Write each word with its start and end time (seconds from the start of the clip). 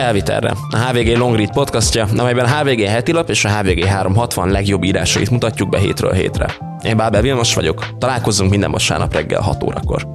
Elviterre, 0.00 0.52
a 0.70 0.76
HVG 0.76 1.16
Long 1.16 1.36
Read 1.36 1.52
podcastja, 1.52 2.06
amelyben 2.16 2.44
a 2.44 2.48
HVG 2.48 2.80
heti 2.80 3.12
lap 3.12 3.28
és 3.28 3.44
a 3.44 3.48
HVG 3.48 3.84
360 3.84 4.50
legjobb 4.50 4.84
írásait 4.84 5.30
mutatjuk 5.30 5.68
be 5.68 5.78
hétről 5.78 6.12
hétre. 6.12 6.54
Én 6.82 6.96
Bábel 6.96 7.22
Vilmos 7.22 7.54
vagyok, 7.54 7.86
találkozzunk 7.98 8.50
minden 8.50 8.70
vasárnap 8.70 9.12
reggel 9.12 9.40
6 9.40 9.62
órakor. 9.62 10.06